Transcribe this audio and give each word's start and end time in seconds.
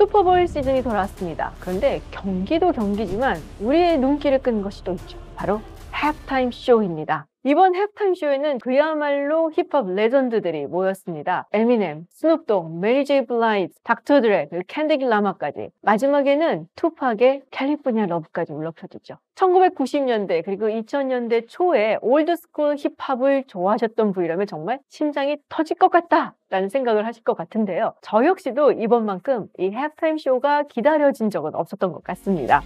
슈퍼볼 0.00 0.48
시즌이 0.48 0.82
돌아왔습니다. 0.82 1.52
그런데 1.60 2.00
경기도 2.10 2.72
경기지만 2.72 3.38
우리의 3.60 3.98
눈길을 3.98 4.38
끄는 4.38 4.62
것이 4.62 4.82
또 4.82 4.94
있죠. 4.94 5.18
바로 5.36 5.60
halftime 6.02 6.50
쇼입니다. 6.50 7.26
이번 7.44 7.74
halftime 7.74 8.14
쇼에는 8.14 8.58
그야말로 8.58 9.50
힙합 9.50 9.86
레전드들이 9.86 10.66
모였습니다. 10.66 11.46
에미넴, 11.52 12.06
스눕독, 12.08 12.78
메리 12.80 13.04
제이 13.04 13.26
블라이즈, 13.26 13.74
닥터 13.82 14.22
그리고 14.22 14.62
켄드릭 14.66 15.04
라마까지 15.04 15.70
마지막에는 15.82 16.68
투팍의 16.74 17.42
California 17.50 18.06
Love까지 18.06 18.52
울려펴지죠. 18.52 19.16
1990년대 19.34 20.42
그리고 20.44 20.68
2000년대 20.68 21.46
초에 21.48 21.98
old 22.00 22.25
school 22.25 22.76
힙합을 22.76 23.44
좋아하셨던 23.46 24.12
분이라면 24.12 24.46
정말 24.46 24.80
심장이 24.88 25.36
터질 25.50 25.76
것 25.76 25.90
같다 25.90 26.34
라는 26.48 26.70
생각을 26.70 27.06
하실 27.06 27.22
것 27.24 27.36
같은데요. 27.36 27.94
저 28.00 28.24
역시도 28.24 28.72
이번만큼 28.72 29.48
이 29.58 29.64
halftime 29.64 30.18
쇼가 30.18 30.64
기다려진 30.64 31.28
적은 31.28 31.54
없었던 31.54 31.92
것 31.92 32.02
같습니다. 32.04 32.62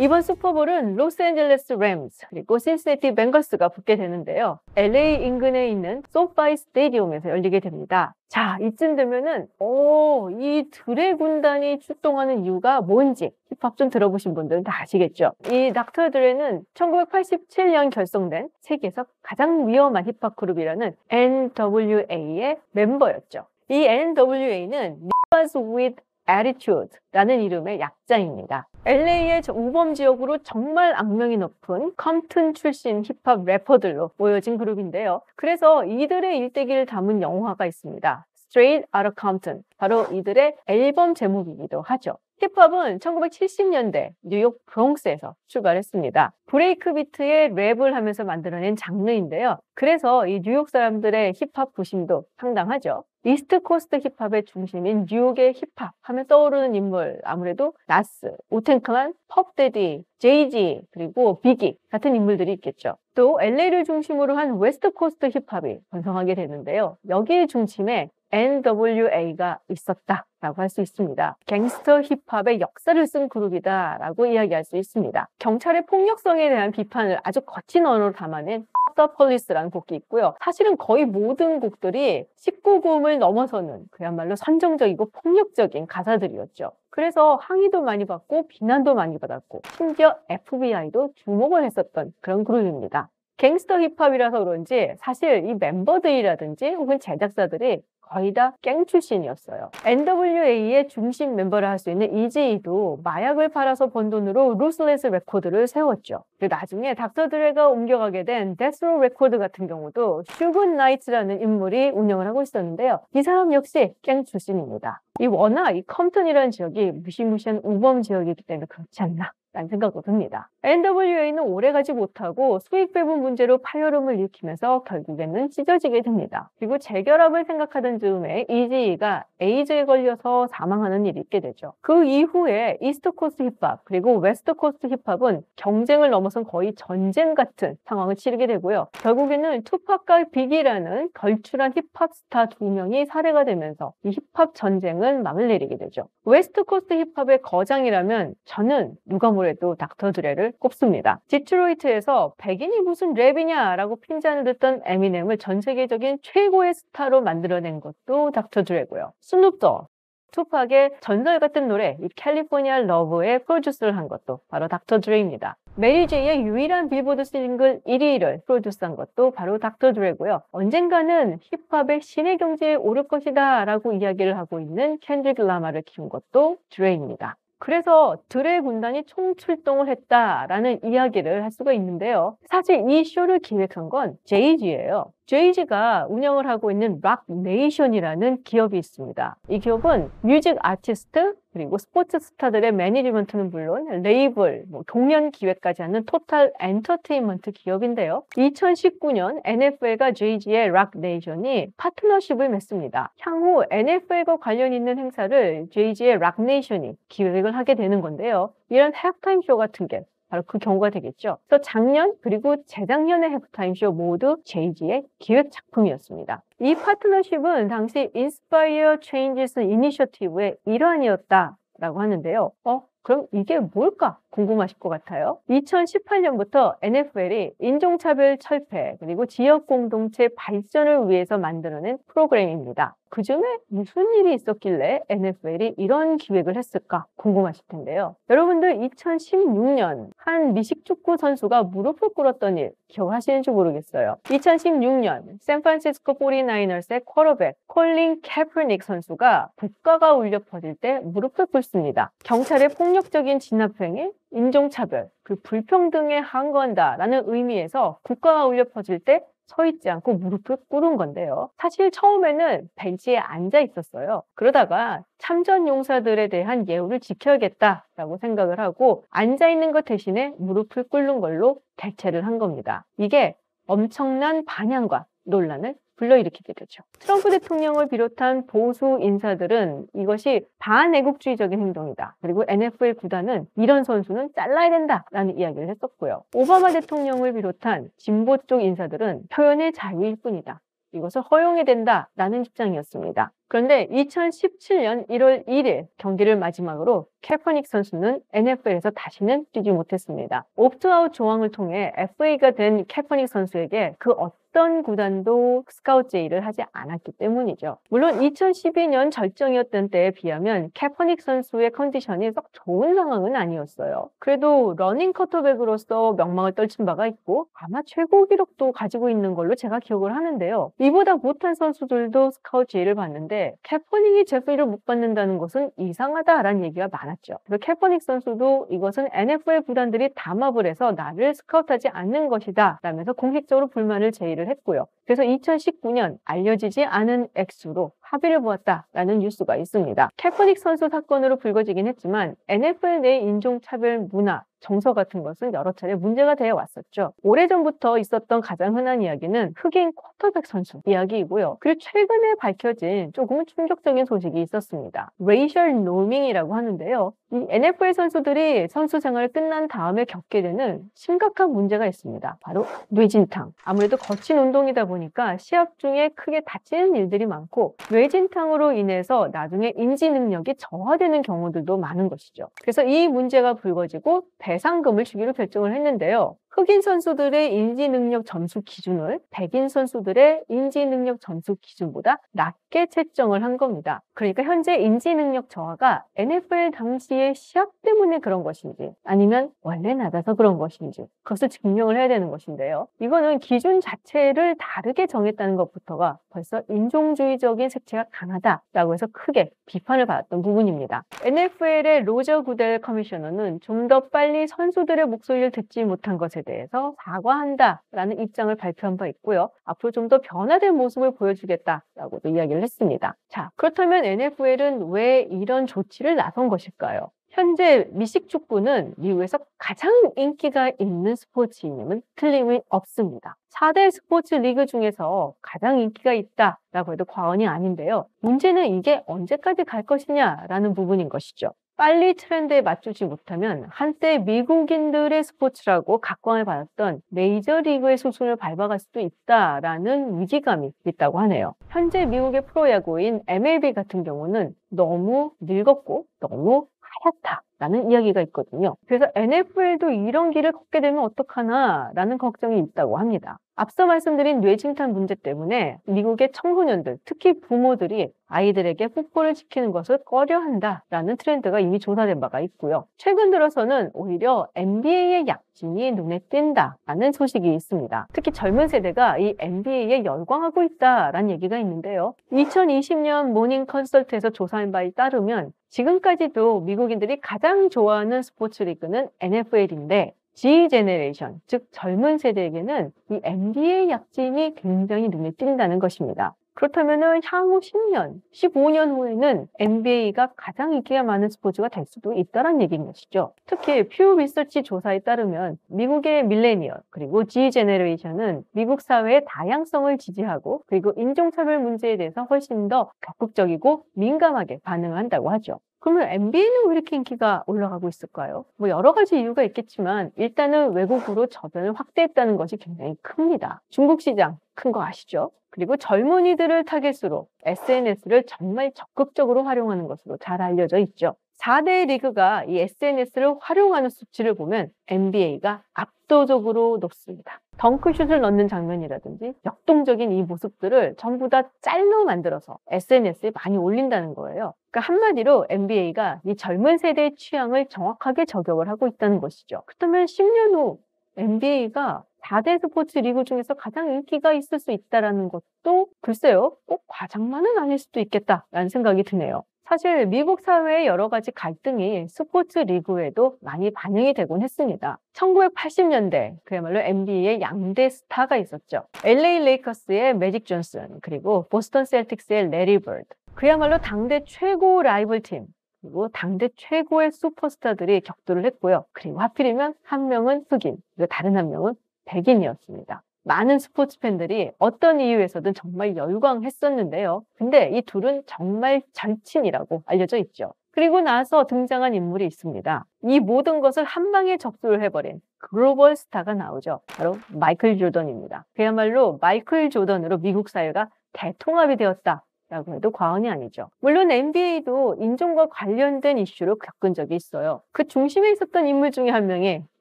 이번 0.00 0.22
슈퍼볼은 0.22 0.94
로스앤젤레스 0.94 1.72
램스 1.72 2.28
그리고 2.28 2.60
신시내티 2.60 3.16
벵골스가 3.16 3.68
붙게 3.68 3.96
되는데요. 3.96 4.60
LA 4.76 5.26
인근에 5.26 5.68
있는 5.68 6.04
소파이 6.10 6.56
스테디움에서 6.56 7.30
열리게 7.30 7.58
됩니다. 7.58 8.14
자, 8.28 8.58
이쯤 8.60 8.94
되면은 8.94 9.48
오, 9.58 10.30
이 10.30 10.68
드레 10.70 11.14
군단이 11.14 11.80
출동하는 11.80 12.44
이유가 12.44 12.80
뭔지 12.80 13.32
힙합 13.48 13.76
좀 13.76 13.90
들어보신 13.90 14.34
분들은 14.34 14.62
다 14.62 14.82
아시겠죠? 14.82 15.32
이 15.50 15.72
닥터 15.74 16.10
드레는 16.10 16.62
1987년 16.74 17.90
결성된 17.90 18.50
세계에서 18.60 19.04
가장 19.22 19.66
위험한 19.66 20.04
힙합 20.06 20.36
그룹이라는 20.36 20.94
NWA의 21.10 22.56
멤버였죠. 22.70 23.46
이 23.70 23.84
NWA는 23.84 25.00
Niggas 25.32 25.58
with 25.58 25.96
Attitude라는 26.28 27.40
이름의 27.40 27.80
약자입니다. 27.80 28.68
LA의 28.84 29.42
우범 29.48 29.94
지역으로 29.94 30.38
정말 30.38 30.94
악명이 30.94 31.36
높은 31.38 31.92
컴튼 31.96 32.54
출신 32.54 33.02
힙합 33.02 33.44
래퍼들로 33.44 34.10
모여진 34.16 34.58
그룹인데요. 34.58 35.22
그래서 35.36 35.84
이들의 35.84 36.36
일대기를 36.38 36.86
담은 36.86 37.22
영화가 37.22 37.66
있습니다. 37.66 38.26
Straight 38.48 38.86
Outta 38.94 39.14
Compton. 39.18 39.62
바로 39.76 40.04
이들의 40.12 40.56
앨범 40.66 41.14
제목이기도 41.14 41.82
하죠. 41.82 42.16
힙합은 42.40 43.00
1970년대 43.00 44.12
뉴욕 44.22 44.64
브롱스에서 44.66 45.34
출발했습니다. 45.48 46.32
break 46.46 46.94
beat에 46.94 47.50
랩을 47.50 47.92
하면서 47.92 48.24
만들어낸 48.24 48.76
장르인데요. 48.76 49.58
그래서 49.74 50.26
이 50.26 50.40
뉴욕 50.40 50.70
사람들의 50.70 51.34
힙합 51.34 51.72
부심도 51.74 52.24
상당하죠. 52.36 53.04
East 53.24 53.60
Coast 53.60 53.98
힙합의 53.98 54.44
중심인 54.44 55.06
뉴욕의 55.10 55.54
힙합 55.54 55.92
하면 56.02 56.26
떠오르는 56.26 56.74
인물 56.74 57.20
아무래도 57.24 57.74
나스, 57.86 58.36
우탱클랜, 58.50 59.14
퍼프 59.28 59.66
대디, 59.66 60.04
제이지 60.18 60.82
그리고 60.90 61.40
비기 61.40 61.76
같은 61.90 62.14
인물들이 62.14 62.52
있겠죠. 62.54 62.96
또 63.14 63.40
LA를 63.40 63.84
중심으로 63.84 64.36
한 64.36 64.58
West 64.58 64.92
Coast 64.92 65.28
힙합이 65.30 65.80
번성하게 65.90 66.34
되는데요. 66.36 66.96
여기에 67.08 67.46
중심에 67.48 68.10
NWA가 68.30 69.58
있었다라고 69.68 70.60
할 70.62 70.68
수 70.68 70.82
있습니다. 70.82 71.36
갱스터 71.46 72.02
힙합의 72.02 72.60
역사를 72.60 73.06
쓴 73.06 73.28
그룹이다라고 73.30 74.26
이야기할 74.26 74.64
수 74.64 74.76
있습니다. 74.76 75.28
경찰의 75.38 75.86
폭력성에 75.86 76.48
대한 76.50 76.70
비판을 76.70 77.18
아주 77.24 77.40
거친 77.40 77.86
언어로 77.86 78.12
담아낸 78.12 78.66
더 78.98 79.12
폴리스라는 79.12 79.70
곡이 79.70 79.94
있고요. 79.94 80.34
사실은 80.40 80.76
거의 80.76 81.06
모든 81.06 81.60
곡들이 81.60 82.26
19금을 82.36 83.18
넘어서는 83.18 83.84
그야말로 83.92 84.34
선정적이고 84.34 85.10
폭력적인 85.10 85.86
가사들이었죠. 85.86 86.72
그래서 86.90 87.36
항의도 87.36 87.82
많이 87.82 88.04
받고 88.04 88.48
비난도 88.48 88.96
많이 88.96 89.18
받았고 89.18 89.62
심지어 89.76 90.16
FBI도 90.28 91.12
주목을 91.14 91.64
했었던 91.64 92.12
그런 92.20 92.42
그룹입니다. 92.42 93.08
갱스터 93.38 93.78
힙합이라서 93.80 94.44
그런지 94.44 94.94
사실 94.98 95.48
이 95.48 95.54
멤버들이라든지 95.54 96.70
혹은 96.70 96.98
제작사들이 97.00 97.82
거의 98.00 98.32
다 98.32 98.54
갱 98.62 98.86
출신이었어요. 98.86 99.70
NWA의 99.84 100.88
중심 100.88 101.36
멤버라 101.36 101.68
할 101.68 101.81
수 101.81 101.90
있는 101.90 102.12
이지이도 102.12 103.00
마약을 103.04 103.50
팔아서 103.50 103.90
번 103.90 104.08
돈으로 104.08 104.54
Ruthless 104.58 105.08
레코드를 105.08 105.66
세웠죠. 105.66 106.24
그리고 106.38 106.56
나중에 106.56 106.94
닥터 106.94 107.28
드레가 107.28 107.68
옮겨가게 107.68 108.24
된 108.24 108.56
Death 108.56 108.82
Row 108.82 108.98
레코드 109.00 109.36
같은 109.38 109.66
경우도 109.66 110.22
슈그 110.26 110.76
나이트라는 110.76 111.42
인물이 111.42 111.90
운영을 111.90 112.26
하고 112.26 112.40
있었는데요. 112.42 113.00
이 113.14 113.22
사람 113.22 113.52
역시 113.52 113.92
갱 114.02 114.24
출신입니다. 114.24 115.02
이 115.20 115.26
워낙 115.26 115.72
이 115.76 115.82
컴튼이라는 115.86 116.50
지역이 116.50 116.92
무시무시한 116.92 117.60
우범 117.62 118.00
지역이기 118.02 118.42
때문에 118.44 118.66
그렇지 118.70 119.02
않나 119.02 119.32
라는 119.58 119.68
생각도 119.68 120.02
듭니다. 120.02 120.48
NWA는 120.62 121.42
오래가지 121.42 121.92
못하고 121.92 122.60
수익 122.60 122.92
배분 122.92 123.20
문제로 123.22 123.58
파열음을 123.58 124.16
일으키면서 124.16 124.84
결국에는 124.84 125.50
찢어지게 125.50 126.02
됩니다. 126.02 126.50
그리고 126.60 126.78
재결합을 126.78 127.44
생각하던 127.44 127.98
즈음에 127.98 128.46
이지이가 128.48 129.24
에이즈에 129.40 129.84
걸려서 129.84 130.46
사망하는 130.52 131.06
일이 131.06 131.18
있게 131.20 131.40
되죠. 131.40 131.72
그 131.80 132.04
이후에 132.04 132.78
East 132.80 133.10
Coast 133.10 133.42
힙합 133.42 133.84
그리고 133.84 134.18
West 134.18 134.54
Coast 134.54 134.86
힙합은 134.86 135.42
경쟁을 135.56 136.10
넘어선 136.10 136.44
거의 136.44 136.72
전쟁 136.74 137.34
같은 137.34 137.76
상황을 137.84 138.14
치르게 138.14 138.46
되고요. 138.46 138.88
결국에는 138.92 139.62
투팍과 139.64 140.26
비기라는 140.30 141.10
걸출한 141.14 141.72
힙합 141.72 142.14
스타 142.14 142.46
두 142.46 142.64
명이 142.64 143.06
살해가 143.06 143.44
되면서 143.44 143.92
이 144.04 144.10
힙합 144.10 144.54
전쟁은 144.54 145.24
막을 145.24 145.48
내리게 145.48 145.78
되죠. 145.78 146.08
West 146.24 146.62
Coast 146.62 146.94
힙합의 146.94 147.42
거장이라면 147.42 148.34
저는 148.44 148.94
누가 149.04 149.30
뭐래도 149.32 149.74
닥터 149.74 150.12
드레를 150.12 150.52
꼽습니다. 150.58 151.20
디트로이트에서 151.28 152.34
백인이 152.38 152.80
무슨 152.80 153.14
랩이냐라고 153.14 154.00
핀잔을 154.00 154.44
듣던 154.44 154.82
에미넴을 154.84 155.38
전 155.38 155.60
세계적인 155.60 156.18
최고의 156.22 156.74
스타로 156.74 157.20
만들어낸 157.22 157.80
것도 157.80 158.30
닥터 158.32 158.64
드레고요. 158.64 159.12
스눕더, 159.20 159.88
투팍의 160.32 160.90
전설 161.00 161.38
같은 161.40 161.68
노래 161.68 161.96
이 162.00 162.08
California 162.14 162.80
Love의 162.80 163.44
produce를 163.44 163.96
한 163.96 164.08
것도 164.08 164.40
바로 164.48 164.68
닥터 164.68 165.00
드레입니다. 165.00 165.56
메리 165.74 166.06
제이의 166.06 166.42
유일한 166.42 166.88
빌보드 166.88 167.24
싱글 167.24 167.80
1위를 167.86 168.44
produce한 168.46 168.96
것도 168.96 169.30
바로 169.30 169.58
닥터 169.58 169.92
드레고요. 169.92 170.42
언젠가는 170.50 171.38
힙합의 171.70 172.00
신의 172.02 172.38
경지에 172.38 172.74
오를 172.74 173.04
것이다 173.04 173.64
라고 173.64 173.92
이야기를 173.92 174.36
하고 174.36 174.60
있는 174.60 174.98
켄드릭 175.00 175.38
라마를 175.38 175.82
키운 175.82 176.08
것도 176.08 176.56
드레입니다. 176.70 177.36
그래서 177.58 178.16
드레 178.28 178.60
군단이 178.60 179.04
총출동을 179.06 179.88
했다라는 179.88 180.84
이야기를 180.84 181.42
할 181.42 181.50
수가 181.50 181.72
있는데요. 181.74 182.36
사실 182.50 182.88
이 182.90 183.04
쇼를 183.04 183.40
기획한 183.40 183.88
건 183.88 184.16
제이지예요. 184.24 185.12
제이지가 185.28 186.06
운영을 186.08 186.48
하고 186.48 186.70
있는 186.70 187.00
Roc 187.02 187.24
Nation이라는 187.26 188.44
기업이 188.44 188.78
있습니다. 188.78 189.36
이 189.50 189.58
기업은 189.58 190.10
music 190.22 190.56
아티스트 190.60 191.34
그리고 191.52 191.76
스포츠 191.76 192.18
스타들의 192.18 192.72
매니지먼트는 192.72 193.50
물론 193.50 194.02
레이블, 194.02 194.64
뭐 194.68 194.84
공연 194.90 195.30
기획까지 195.30 195.82
하는 195.82 196.06
total 196.06 196.52
엔터테인먼트 196.60 197.52
기업인데요. 197.52 198.22
2019년 198.36 199.42
NFL과 199.44 200.12
JG의 200.12 200.70
Roc 200.70 200.92
Nation이 200.94 201.72
파트너십을 201.76 202.48
맺습니다. 202.48 203.12
향후 203.20 203.64
NFL과 203.70 204.38
관련 204.38 204.72
있는 204.72 204.96
행사를 204.98 205.66
제이지의 205.70 206.20
Roc 206.20 206.40
Nation이 206.40 206.94
기획을 207.08 207.54
하게 207.54 207.74
되는 207.74 208.00
건데요. 208.00 208.54
이런 208.70 208.92
하프타임 208.94 209.42
쇼 209.44 209.58
같은 209.58 209.88
게 209.88 210.04
바로 210.28 210.42
그 210.46 210.58
경우가 210.58 210.90
되겠죠. 210.90 211.38
그래서 211.46 211.62
작년 211.62 212.14
그리고 212.20 212.62
재작년의 212.64 213.30
하프타임쇼 213.30 213.92
모두 213.92 214.36
제이지의 214.44 215.04
기획 215.18 215.50
작품이었습니다. 215.50 216.42
이 216.60 216.74
파트너십은 216.74 217.68
당시 217.68 218.10
Inspire 218.14 218.98
Change 219.00 219.60
Initiative의 219.60 220.56
일환이었다라고 220.66 222.00
하는데요. 222.00 222.52
어, 222.64 222.82
그럼 223.02 223.26
이게 223.32 223.58
뭘까 223.58 224.18
궁금하실 224.30 224.78
것 224.78 224.88
같아요. 224.88 225.38
2018년부터 225.48 226.76
NFL이 226.82 227.54
인종차별 227.58 228.38
철폐 228.38 228.96
그리고 229.00 229.26
지역 229.26 229.66
공동체 229.66 230.28
발전을 230.36 231.08
위해서 231.08 231.38
만들어낸 231.38 231.98
프로그램입니다. 232.06 232.94
그 233.10 233.22
즈음에 233.22 233.58
무슨 233.68 234.12
일이 234.14 234.34
있었길래 234.34 235.02
NFL이 235.08 235.74
이런 235.78 236.18
기획을 236.18 236.56
했을까 236.56 237.06
궁금하실 237.16 237.64
텐데요. 237.68 238.16
여러분들 238.28 238.76
2016년 238.76 240.10
한 240.16 240.52
미식축구 240.52 241.16
선수가 241.16 241.64
무릎을 241.64 242.10
꿇었던 242.10 242.58
일 242.58 242.72
기억하시는지 242.88 243.50
모르겠어요. 243.50 244.16
2016년 244.24 245.38
샌프란시스코 245.40 246.14
49ers의 246.18 247.04
쿼러백 247.06 247.56
콜린 247.66 248.20
캐프닉 248.22 248.82
선수가 248.82 249.50
국가가 249.56 250.14
울려 250.14 250.38
퍼질 250.40 250.74
때 250.74 251.00
무릎을 251.00 251.46
꿇습니다. 251.46 252.12
경찰의 252.24 252.68
폭 252.70 252.87
력적인 252.92 253.38
진압행위, 253.38 254.10
인종차별, 254.30 255.08
그 255.22 255.36
불평등에 255.36 256.18
항거한다라는 256.18 257.24
의미에서 257.26 257.98
국가가 258.02 258.46
울려 258.46 258.64
퍼질 258.64 258.98
때 259.00 259.24
서 259.48 259.64
있지 259.64 259.88
않고 259.90 260.14
무릎을 260.14 260.58
꿇은 260.68 260.96
건데요. 260.96 261.50
사실 261.56 261.90
처음에는 261.90 262.68
벤치에 262.76 263.16
앉아 263.16 263.60
있었어요. 263.60 264.22
그러다가 264.34 265.04
참전 265.18 265.66
용사들에 265.66 266.28
대한 266.28 266.68
예우를 266.68 267.00
지켜야겠다라고 267.00 268.18
생각을 268.18 268.60
하고 268.60 269.04
앉아 269.10 269.48
있는 269.48 269.72
것 269.72 269.86
대신에 269.86 270.34
무릎을 270.38 270.84
꿇는 270.84 271.20
걸로 271.20 271.60
대체를 271.76 272.26
한 272.26 272.38
겁니다. 272.38 272.84
이게 272.98 273.34
엄청난 273.66 274.44
반향과 274.44 275.06
논란을 275.24 275.74
불러일으키게 275.98 276.54
되죠. 276.54 276.82
트럼프 277.00 277.30
대통령을 277.30 277.88
비롯한 277.88 278.46
보수 278.46 278.98
인사들은 279.00 279.88
이것이 279.94 280.46
반애국주의적인 280.58 281.60
행동이다. 281.60 282.16
그리고 282.22 282.44
NFL 282.48 282.94
구단은 282.94 283.46
이런 283.56 283.84
선수는 283.84 284.30
잘라야 284.34 284.70
된다라는 284.70 285.38
이야기를 285.38 285.68
했었고요. 285.68 286.24
오바마 286.34 286.70
대통령을 286.70 287.34
비롯한 287.34 287.90
진보 287.96 288.38
쪽 288.46 288.62
인사들은 288.62 289.24
표현의 289.30 289.72
자유일 289.72 290.16
뿐이다. 290.22 290.60
이것을 290.92 291.20
허용해야 291.22 291.64
된다라는 291.64 292.44
입장이었습니다. 292.46 293.32
그런데 293.48 293.88
2017년 293.88 295.08
1월 295.08 295.46
1일 295.46 295.86
경기를 295.96 296.36
마지막으로 296.36 297.06
캐퍼닉 297.22 297.66
선수는 297.66 298.20
NFL에서 298.32 298.90
다시는 298.90 299.46
뛰지 299.52 299.70
못했습니다. 299.70 300.44
opt-out 300.56 301.12
조항을 301.12 301.50
통해 301.50 301.92
FA가 301.96 302.52
된 302.52 302.84
캐퍼닉 302.86 303.28
선수에게 303.28 303.94
그 303.98 304.12
어떤 304.12 304.82
구단도 304.82 305.64
스카우트 305.68 306.08
제의를 306.10 306.46
하지 306.46 306.62
않았기 306.72 307.12
때문이죠. 307.12 307.78
물론 307.90 308.18
2012년 308.20 309.10
절정이었던 309.10 309.90
때에 309.90 310.10
비하면 310.12 310.70
캐퍼닉 310.74 311.20
선수의 311.20 311.70
컨디션이 311.72 312.32
썩 312.32 312.48
좋은 312.52 312.94
상황은 312.94 313.36
아니었어요. 313.36 314.10
그래도 314.18 314.74
running 314.76 315.12
쿼터백으로서 315.12 316.12
명망을 316.14 316.52
떨친 316.52 316.86
바가 316.86 317.06
있고 317.06 317.46
아마 317.52 317.82
최고 317.84 318.26
기록도 318.26 318.72
가지고 318.72 319.10
있는 319.10 319.34
걸로 319.34 319.54
제가 319.54 319.80
기억을 319.80 320.14
하는데요. 320.14 320.72
이보다 320.78 321.16
못한 321.16 321.54
선수들도 321.54 322.30
스카우트 322.30 322.72
제의를 322.72 322.94
받는데 322.94 323.37
캐퍼닉이 323.62 324.24
제의를 324.24 324.66
못 324.66 324.84
받는다는 324.84 325.38
것은 325.38 325.70
이상하다라는 325.76 326.64
얘기가 326.64 326.88
많았죠. 326.90 327.38
그래서 327.44 327.58
캐퍼닉 327.58 328.02
선수도 328.02 328.66
이것은 328.70 329.08
NFL 329.12 329.62
구단들이 329.62 330.10
담합을 330.14 330.66
해서 330.66 330.92
나를 330.92 331.34
스카우트하지 331.34 331.88
않는 331.88 332.28
것이다 332.28 332.78
라면서 332.82 333.12
공식적으로 333.12 333.68
불만을 333.68 334.12
제의를 334.12 334.48
했고요. 334.48 334.86
그래서 335.04 335.22
2019년 335.22 336.18
알려지지 336.24 336.84
않은 336.84 337.28
액수로 337.34 337.92
합의를 338.00 338.40
보았다라는 338.40 339.20
뉴스가 339.20 339.56
있습니다. 339.56 340.10
캐퍼닉 340.16 340.58
선수 340.58 340.88
사건으로 340.88 341.36
불거지긴 341.36 341.86
했지만 341.86 342.34
NFL 342.48 343.00
내 343.00 343.18
인종차별 343.18 344.00
문화, 344.10 344.44
정서 344.60 344.92
같은 344.92 345.22
것은 345.22 345.54
여러 345.54 345.72
차례 345.72 345.94
문제가 345.94 346.34
되어 346.34 346.54
왔었죠. 346.54 347.12
오래전부터 347.22 347.98
있었던 347.98 348.40
가장 348.40 348.76
흔한 348.76 349.02
이야기는 349.02 349.54
흑인 349.56 349.92
쿼터백 349.92 350.46
선수 350.46 350.80
이야기이고요. 350.86 351.58
그리고 351.60 351.78
최근에 351.80 352.34
밝혀진 352.36 353.12
조금 353.12 353.44
충격적인 353.46 354.04
소식이 354.04 354.40
있었습니다. 354.42 355.10
racial 355.18 355.84
norming이라고 355.84 356.54
하는데요. 356.54 357.12
이 357.30 357.46
NFL 357.50 357.92
선수들이 357.92 358.68
선수 358.68 359.00
생활을 359.00 359.28
끝난 359.28 359.68
다음에 359.68 360.06
겪게 360.06 360.40
되는 360.40 360.80
심각한 360.94 361.52
문제가 361.52 361.86
있습니다. 361.86 362.38
바로 362.40 362.64
뇌진탕. 362.88 363.52
아무래도 363.64 363.98
거친 363.98 364.38
운동이다 364.38 364.86
보니까 364.86 365.36
시합 365.36 365.78
중에 365.78 366.08
크게 366.14 366.40
다치는 366.40 366.96
일들이 366.96 367.26
많고 367.26 367.76
뇌진탕으로 367.90 368.72
인해서 368.72 369.28
나중에 369.30 369.74
인지 369.76 370.08
능력이 370.08 370.54
저하되는 370.56 371.20
경우들도 371.20 371.76
많은 371.76 372.08
것이죠. 372.08 372.48
그래서 372.62 372.82
이 372.82 373.08
문제가 373.08 373.54
불거지고 373.54 374.22
배상금을 374.48 375.04
주기로 375.04 375.34
결정을 375.34 375.74
했는데요. 375.74 376.38
흑인 376.50 376.82
선수들의 376.82 377.54
인지 377.54 377.88
능력 377.88 378.26
점수 378.26 378.62
기준을 378.62 379.20
백인 379.30 379.68
선수들의 379.68 380.44
인지 380.48 380.86
능력 380.86 381.20
점수 381.20 381.56
기준보다 381.60 382.18
낮게 382.32 382.86
책정을 382.86 383.42
한 383.42 383.56
겁니다. 383.56 384.02
그러니까 384.14 384.42
현재 384.42 384.76
인지 384.76 385.14
능력 385.14 385.50
저하가 385.50 386.04
NFL 386.16 386.72
당시의 386.72 387.34
시합 387.34 387.70
때문에 387.82 388.18
그런 388.18 388.42
것인지 388.44 388.92
아니면 389.04 389.50
원래 389.62 389.94
낮아서 389.94 390.34
그런 390.34 390.58
것인지 390.58 391.06
그것을 391.22 391.48
증명을 391.48 391.96
해야 391.96 392.08
되는 392.08 392.30
것인데요. 392.30 392.88
이거는 393.00 393.38
기준 393.40 393.80
자체를 393.80 394.56
다르게 394.58 395.06
정했다는 395.06 395.56
것부터가 395.56 396.18
벌써 396.30 396.62
인종주의적인 396.68 397.68
색채가 397.68 398.06
강하다라고 398.12 398.94
해서 398.94 399.06
크게 399.12 399.50
비판을 399.66 400.06
받았던 400.06 400.42
부분입니다. 400.42 401.04
NFL의 401.24 402.04
로저 402.04 402.42
구델 402.42 402.80
커미셔너는 402.80 403.60
좀 403.60 403.88
더 403.88 404.08
빨리 404.08 404.46
선수들의 404.46 405.06
목소리를 405.06 405.50
듣지 405.50 405.84
못한 405.84 406.18
것에 406.18 406.37
대해서 406.42 406.94
사과한다라는 407.04 408.20
입장을 408.20 408.54
발표한 408.56 408.96
바 408.96 409.06
있고요. 409.08 409.50
앞으로 409.64 409.90
좀 409.92 410.08
더 410.08 410.20
변화된 410.22 410.74
모습을 410.74 411.14
보여주겠다라고도 411.16 412.30
이야기를 412.30 412.62
했습니다. 412.62 413.14
자, 413.28 413.50
그렇다면 413.56 414.04
NFL은 414.06 414.90
왜 414.90 415.20
이런 415.22 415.66
조치를 415.66 416.16
나선 416.16 416.48
것일까요? 416.48 417.10
현재 417.30 417.86
미식 417.90 418.28
축구는 418.30 418.94
미국에서 418.96 419.38
가장 419.58 419.92
인기가 420.16 420.72
있는 420.78 421.14
스포츠이임은 421.14 422.00
틀림이 422.16 422.62
없습니다. 422.70 423.36
4대 423.50 423.90
스포츠 423.90 424.34
리그 424.34 424.64
중에서 424.66 425.34
가장 425.42 425.78
인기가 425.78 426.14
있다라고 426.14 426.92
해도 426.94 427.04
과언이 427.04 427.46
아닌데요. 427.46 428.06
문제는 428.20 428.66
이게 428.78 429.02
언제까지 429.06 429.64
갈 429.64 429.82
것이냐라는 429.82 430.74
부분인 430.74 431.08
것이죠. 431.10 431.52
빨리 431.78 432.14
트렌드에 432.14 432.60
맞추지 432.60 433.04
못하면 433.04 433.64
한때 433.70 434.18
미국인들의 434.18 435.22
스포츠라고 435.22 435.98
각광을 435.98 436.44
받았던 436.44 437.02
메이저리그의 437.08 437.96
수순을 437.96 438.34
밟아갈 438.34 438.80
수도 438.80 438.98
있다라는 438.98 440.20
위기감이 440.20 440.72
있다고 440.84 441.20
하네요. 441.20 441.54
현재 441.68 442.04
미국의 442.04 442.46
프로야구인 442.46 443.20
MLB 443.28 443.74
같은 443.74 444.02
경우는 444.02 444.56
너무 444.70 445.30
늙었고 445.40 446.04
너무 446.18 446.66
하얗다 446.80 447.42
라는 447.60 447.92
이야기가 447.92 448.22
있거든요. 448.22 448.74
그래서 448.88 449.06
NFL도 449.14 449.90
이런 449.90 450.32
길을 450.32 450.50
걷게 450.50 450.80
되면 450.80 451.04
어떡하나 451.04 451.92
라는 451.94 452.18
걱정이 452.18 452.58
있다고 452.58 452.98
합니다. 452.98 453.38
앞서 453.58 453.86
말씀드린 453.86 454.40
뇌진탕 454.40 454.92
문제 454.92 455.16
때문에 455.16 455.78
미국의 455.86 456.30
청소년들, 456.32 456.98
특히 457.04 457.40
부모들이 457.40 458.12
아이들에게 458.28 458.86
풋볼을 458.86 459.34
지키는 459.34 459.72
것을 459.72 459.98
꺼려한다라는 460.04 461.16
트렌드가 461.16 461.58
이미 461.58 461.80
조사된 461.80 462.20
바가 462.20 462.38
있고요. 462.40 462.86
최근 462.98 463.32
들어서는 463.32 463.90
오히려 463.94 464.46
NBA의 464.54 465.26
약진이 465.26 465.90
눈에 465.90 466.20
띈다라는 466.30 467.10
소식이 467.10 467.52
있습니다. 467.52 468.06
특히 468.12 468.30
젊은 468.30 468.68
세대가 468.68 469.18
이 469.18 469.34
NBA에 469.40 470.04
열광하고 470.04 470.62
있다라는 470.62 471.30
얘기가 471.30 471.58
있는데요. 471.58 472.14
2020년 472.30 473.32
Morning 473.32 473.66
Consult에서 473.66 474.30
조사한 474.30 474.70
바에 474.70 474.90
따르면 474.90 475.52
지금까지도 475.70 476.60
미국인들이 476.60 477.20
가장 477.20 477.70
좋아하는 477.70 478.22
스포츠 478.22 478.62
리그는 478.62 479.08
NFL인데 479.18 480.14
G 480.38 480.68
제네레이션, 480.68 481.40
즉 481.48 481.66
젊은 481.72 482.16
세대에게는 482.16 482.92
이 483.10 483.20
NBA 483.24 483.90
약진이 483.90 484.54
굉장히 484.54 485.08
눈에 485.08 485.32
띈다는 485.32 485.80
것입니다. 485.80 486.36
그렇다면 486.58 487.20
향후 487.24 487.60
10년, 487.60 488.20
15년 488.32 488.90
후에는 488.96 489.46
NBA가 489.60 490.32
가장 490.36 490.72
인기가 490.72 491.04
많은 491.04 491.28
스포츠가 491.30 491.68
될 491.68 491.84
수도 491.86 492.12
있다는 492.12 492.60
얘기인 492.62 492.84
것이죠. 492.84 493.32
특히 493.46 493.88
Pew 493.88 494.16
Research 494.18 494.64
조사에 494.64 494.98
따르면 494.98 495.56
미국의 495.68 496.24
밀레니얼 496.24 496.80
그리고 496.90 497.22
G 497.22 497.52
제네레이션은 497.52 498.42
미국 498.50 498.80
사회의 498.80 499.22
다양성을 499.28 499.96
지지하고 499.98 500.64
그리고 500.66 500.92
인종차별 500.96 501.60
문제에 501.60 501.96
대해서 501.96 502.24
훨씬 502.24 502.66
더 502.66 502.90
적극적이고 503.06 503.84
민감하게 503.92 504.58
반응을 504.64 504.96
한다고 504.98 505.30
하죠. 505.30 505.60
그러면 505.80 506.08
NBA는 506.08 506.66
왜 506.66 506.74
이렇게 506.74 506.96
인기가 506.96 507.44
올라가고 507.46 507.88
있을까요? 507.88 508.44
뭐 508.56 508.68
여러 508.68 508.92
가지 508.92 509.20
이유가 509.20 509.44
있겠지만 509.44 510.10
일단은 510.16 510.72
외국으로 510.72 511.26
저변을 511.26 511.72
확대했다는 511.74 512.36
것이 512.36 512.56
굉장히 512.56 512.96
큽니다. 513.02 513.62
중국 513.68 514.00
시장 514.00 514.38
큰 514.58 514.72
거 514.72 514.82
아시죠? 514.82 515.30
그리고 515.50 515.76
젊은이들을 515.76 516.64
타겟으로 516.64 517.28
SNS를 517.44 518.24
정말 518.26 518.72
적극적으로 518.74 519.44
활용하는 519.44 519.86
것으로 519.86 520.16
잘 520.18 520.42
알려져 520.42 520.78
있죠. 520.78 521.14
4대 521.40 521.86
리그가 521.86 522.44
이 522.44 522.58
SNS를 522.58 523.36
활용하는 523.40 523.88
수치를 523.88 524.34
보면 524.34 524.70
NBA가 524.88 525.62
압도적으로 525.72 526.78
높습니다. 526.80 527.40
덩크슛을 527.58 528.20
넣는 528.20 528.48
장면이라든지 528.48 529.34
역동적인 529.46 530.10
이 530.10 530.22
모습들을 530.24 530.96
전부 530.98 531.28
다 531.28 531.42
짤로 531.60 532.04
만들어서 532.04 532.58
SNS에 532.68 533.30
많이 533.34 533.56
올린다는 533.56 534.14
거예요. 534.14 534.54
그러니까 534.70 534.80
한마디로 534.92 535.46
NBA가 535.48 536.20
이 536.24 536.36
젊은 536.36 536.78
세대의 536.78 537.14
취향을 537.14 537.68
정확하게 537.68 538.24
저격을 538.24 538.68
하고 538.68 538.88
있다는 538.88 539.20
것이죠. 539.20 539.62
그렇다면 539.66 540.06
10년 540.06 540.54
후 540.54 540.78
NBA가 541.16 542.02
4대 542.22 542.60
스포츠 542.60 542.98
리그 542.98 543.24
중에서 543.24 543.54
가장 543.54 543.92
인기가 543.92 544.32
있을 544.32 544.58
수 544.58 544.70
있다는 544.72 545.28
것도 545.28 545.88
글쎄요, 546.00 546.56
꼭 546.66 546.84
과장만은 546.86 547.58
아닐 547.58 547.78
수도 547.78 548.00
있겠다라는 548.00 548.68
생각이 548.68 549.02
드네요. 549.04 549.44
사실 549.68 550.06
미국 550.06 550.40
사회의 550.40 550.86
여러 550.86 551.10
가지 551.10 551.30
갈등이 551.30 552.08
스포츠 552.08 552.58
리그에도 552.58 553.36
많이 553.42 553.70
반영이 553.70 554.14
되곤 554.14 554.40
했습니다. 554.40 554.98
1980년대 555.12 556.36
그야말로 556.44 556.80
NBA의 556.80 557.42
양대 557.42 557.90
스타가 557.90 558.38
있었죠. 558.38 558.84
LA 559.04 559.40
레이커스의 559.40 560.16
매직 560.16 560.46
존슨 560.46 561.00
그리고 561.02 561.46
보스턴 561.50 561.84
셀틱스의 561.84 562.48
래리 562.48 562.78
버드 562.78 563.04
그야말로 563.34 563.76
당대 563.76 564.24
최고 564.24 564.82
라이벌 564.82 565.20
팀 565.20 565.46
그리고 565.82 566.08
당대 566.08 566.48
최고의 566.56 567.12
슈퍼스타들이 567.12 568.00
격돌을 568.00 568.44
했고요. 568.46 568.84
그리고 568.92 569.20
하필이면 569.20 569.74
한 569.82 570.08
명은 570.08 570.46
흑인, 570.48 570.76
그리고 570.96 571.06
다른 571.08 571.36
한 571.36 571.50
명은 571.50 571.74
백인이었습니다. 572.08 573.02
많은 573.24 573.58
스포츠 573.58 573.98
팬들이 573.98 574.50
어떤 574.58 575.00
이유에서든 575.00 575.52
정말 575.54 575.96
열광했었는데요. 575.96 577.22
근데 577.36 577.68
이 577.70 577.82
둘은 577.82 578.22
정말 578.26 578.82
절친이라고 578.94 579.82
알려져 579.86 580.16
있죠. 580.16 580.54
그리고 580.70 581.00
나서 581.00 581.46
등장한 581.46 581.94
인물이 581.94 582.24
있습니다. 582.26 582.86
이 583.02 583.20
모든 583.20 583.60
것을 583.60 583.84
한 583.84 584.12
방에 584.12 584.36
접수를 584.36 584.80
해버린 584.82 585.20
글로벌 585.38 585.96
스타가 585.96 586.34
나오죠. 586.34 586.80
바로 586.86 587.16
마이클 587.28 587.76
조던입니다. 587.76 588.46
그야말로 588.54 589.18
마이클 589.20 589.70
조던으로 589.70 590.18
미국 590.18 590.48
사회가 590.48 590.88
대통합이 591.12 591.76
되었다. 591.76 592.24
라고 592.50 592.74
해도 592.74 592.90
과언이 592.90 593.28
아니죠. 593.28 593.68
물론 593.80 594.10
NBA도 594.10 594.96
인종과 594.98 595.48
관련된 595.50 596.18
이슈로 596.18 596.56
겪은 596.56 596.94
적이 596.94 597.16
있어요. 597.16 597.60
그 597.72 597.86
중심에 597.86 598.30
있었던 598.32 598.66
인물 598.66 598.90
중에 598.90 599.10
한 599.10 599.26
명이 599.26 599.62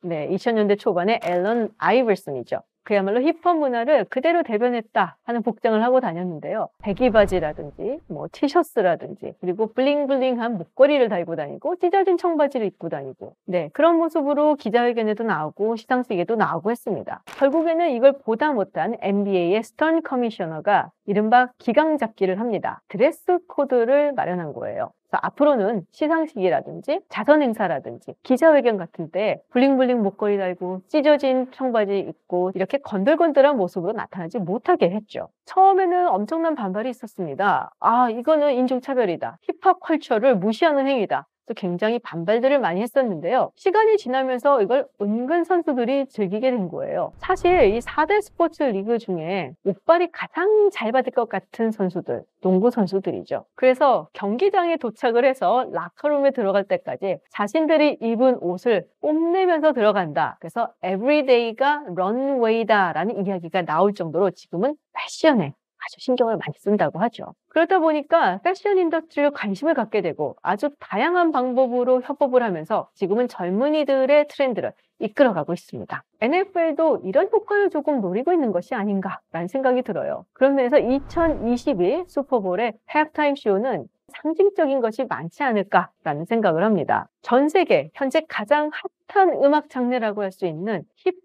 네, 0.01 0.27
2000년대 0.29 0.77
초반에 0.77 1.19
앨런 1.23 1.69
아이벌슨이죠. 1.77 2.61
그야말로 2.87 3.21
힙합 3.21 3.57
문화를 3.57 4.05
그대로 4.05 4.43
대변했다 4.43 5.17
하는 5.23 5.43
복장을 5.43 5.83
하고 5.83 5.99
다녔는데요. 5.99 6.69
배기 6.81 7.09
바지라든지 7.09 7.99
뭐 8.07 8.27
티셔츠라든지 8.31 9.33
그리고 9.41 9.73
bling 9.73 10.06
bling한 10.06 10.57
목걸이를 10.57 11.09
달고 11.09 11.35
다니고 11.35 11.75
찢어진 11.75 12.17
청바지를 12.17 12.65
입고 12.65 12.87
다니고 12.87 13.33
네 13.45 13.69
그런 13.73 13.97
모습으로 13.97 14.55
기자회견에도 14.55 15.25
나오고 15.25 15.75
시상식에도 15.75 16.37
나오고 16.37 16.71
했습니다. 16.71 17.23
결국에는 17.37 17.89
이걸 17.89 18.13
보다 18.19 18.53
못한 18.53 18.95
NBA의 19.01 19.63
스턴 19.63 20.01
커미셔너가 20.01 20.91
이른바 21.07 21.49
기강 21.57 21.97
잡기를 21.97 22.39
합니다. 22.39 22.81
드레스 22.89 23.39
코드를 23.47 24.13
마련한 24.13 24.53
거예요. 24.53 24.91
그래서 25.09 25.19
앞으로는 25.21 25.85
시상식이라든지 25.91 26.99
자선 27.07 27.41
행사라든지 27.41 28.13
기자회견 28.23 28.75
같은 28.77 29.09
때 29.09 29.41
bling 29.51 29.77
bling 29.77 30.03
목걸이 30.03 30.37
달고 30.37 30.81
찢어진 30.89 31.49
청바지 31.51 31.99
입고 31.99 32.51
이렇게 32.55 32.77
건들건들한 32.79 33.55
모습으로 33.55 33.93
나타나지 33.93 34.39
못하게 34.39 34.89
했죠. 34.89 35.29
처음에는 35.45 36.09
엄청난 36.09 36.55
반발이 36.55 36.89
있었습니다. 36.89 37.71
아, 37.79 38.09
이거는 38.09 38.53
인종차별이다. 38.55 39.39
힙합 39.43 39.79
culture를 39.79 40.35
무시하는 40.35 40.87
행위다. 40.87 41.25
또 41.47 41.53
굉장히 41.53 41.97
반발들을 41.99 42.59
많이 42.59 42.81
했었는데요. 42.81 43.51
시간이 43.55 43.97
지나면서 43.97 44.61
이걸 44.61 44.85
은근 45.01 45.45
선수들이 45.45 46.07
즐기게 46.07 46.51
된 46.51 46.67
거예요. 46.67 47.13
사실 47.17 47.73
이 47.73 47.79
4대 47.79 48.21
스포츠 48.21 48.63
리그 48.63 48.97
중에 48.97 49.53
옷발이 49.63 50.09
가장 50.11 50.69
잘 50.71 50.91
받을 50.91 51.11
것 51.13 51.29
같은 51.29 51.71
선수들, 51.71 52.23
농구 52.41 52.69
선수들이죠. 52.69 53.45
그래서 53.55 54.09
경기장에 54.13 54.77
도착을 54.77 55.25
해서 55.25 55.65
라커룸에 55.71 56.31
들어갈 56.31 56.65
때까지 56.65 57.17
자신들이 57.31 57.97
입은 58.01 58.37
옷을 58.41 58.85
뽐내면서 59.01 59.71
들어간다. 59.71 60.37
그래서 60.39 60.69
everyday가 60.83 61.83
런웨이다라는 61.95 63.25
이야기가 63.25 63.61
나올 63.63 63.93
정도로 63.93 64.31
지금은 64.31 64.75
패션에 64.93 65.53
아주 65.87 65.99
신경을 65.99 66.37
많이 66.37 66.53
쓴다고 66.57 66.99
하죠. 66.99 67.33
그러다 67.47 67.79
보니까 67.79 68.39
패션 68.43 68.77
industry에 68.77 69.29
관심을 69.29 69.73
갖게 69.73 70.01
되고 70.01 70.35
아주 70.41 70.69
다양한 70.79 71.31
방법으로 71.31 72.01
협업을 72.01 72.43
하면서 72.43 72.89
지금은 72.93 73.29
젊은이들의 73.29 74.27
트렌드를 74.27 74.73
이끌어가고 74.99 75.53
있습니다. 75.53 76.03
NFL도 76.21 77.01
이런 77.05 77.29
효과를 77.31 77.69
조금 77.69 78.01
노리고 78.01 78.33
있는 78.33 78.51
것이 78.51 78.75
아닌가라는 78.75 79.47
생각이 79.47 79.83
들어요. 79.83 80.25
그런 80.33 80.55
면에서 80.55 80.79
2022 80.79 82.05
슈퍼볼의 82.07 82.73
halftime 82.93 83.35
쇼는 83.37 83.87
상징적인 84.09 84.81
것이 84.81 85.05
많지 85.05 85.43
않을까라는 85.43 86.25
생각을 86.25 86.63
합니다. 86.63 87.07
전 87.21 87.49
세계 87.49 87.91
현재 87.93 88.21
가장 88.27 88.71
핫한 89.09 89.43
음악 89.43 89.69
장르라고 89.69 90.21
할 90.23 90.31
수 90.31 90.45
있는 90.45 90.83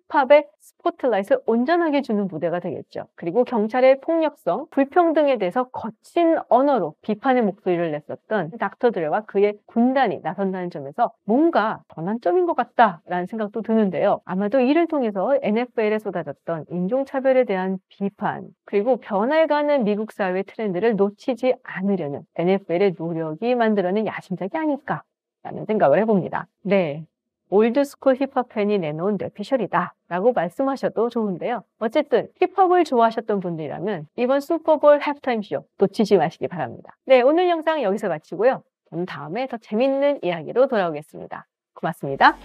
힙합의 0.08 0.46
스포트라이트를 0.60 1.42
온전하게 1.46 2.02
주는 2.02 2.28
무대가 2.28 2.60
되겠죠. 2.60 3.06
그리고 3.14 3.44
경찰의 3.44 4.00
폭력성, 4.00 4.66
불평등에 4.70 5.38
대해서 5.38 5.64
거친 5.64 6.38
언어로 6.48 6.94
비판의 7.02 7.42
목소리를 7.42 7.90
냈었던 7.90 8.52
닥터 8.58 8.90
드레와 8.90 9.22
그의 9.22 9.54
군단이 9.66 10.20
나선다는 10.22 10.70
점에서 10.70 11.12
뭔가 11.24 11.82
전환점인 11.94 12.46
것 12.46 12.54
같다라는 12.54 13.26
생각도 13.26 13.62
드는데요. 13.62 14.20
아마도 14.24 14.60
이를 14.60 14.86
통해서 14.86 15.36
NFL에 15.42 15.98
쏟아졌던 15.98 16.66
인종차별에 16.70 17.44
대한 17.44 17.78
비판, 17.88 18.48
그리고 18.64 18.96
변해가는 18.98 19.84
미국 19.84 20.12
사회의 20.12 20.44
트렌드를 20.44 20.96
놓치지 20.96 21.54
않으려는 21.62 22.22
NFL의 22.36 22.94
노력이 22.98 23.54
만들어낸 23.54 24.06
야심작이 24.06 24.56
아닐까 24.56 25.02
라는 25.42 25.64
생각을 25.66 25.98
해봅니다. 25.98 26.46
네. 26.62 27.04
old 27.52 27.74
school 27.74 28.16
힙합 28.16 28.48
팬이 28.48 28.78
내놓은 28.78 29.18
뇌피셜이다 29.18 29.94
라고 30.08 30.32
말씀하셔도 30.32 31.10
좋은데요. 31.10 31.62
어쨌든 31.78 32.28
힙합을 32.40 32.84
좋아하셨던 32.84 33.40
분들이라면 33.40 34.06
이번 34.16 34.40
슈퍼볼 34.40 35.02
하프타임쇼 35.06 35.62
놓치지 35.76 36.16
마시기 36.16 36.48
바랍니다. 36.48 36.96
네, 37.04 37.20
오늘 37.20 37.50
영상 37.50 37.82
여기서 37.82 38.08
마치고요. 38.08 38.62
저는 38.88 39.04
다음에 39.04 39.46
더 39.48 39.58
재밌는 39.58 40.20
이야기로 40.22 40.66
돌아오겠습니다. 40.66 41.46
고맙습니다. 41.74 42.38